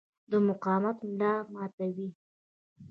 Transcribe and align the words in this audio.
د 0.31 0.33
مقاومت 0.47 0.97
ملا 1.07 1.33
ماتوي. 1.53 2.09